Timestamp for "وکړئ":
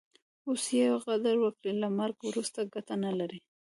1.43-1.73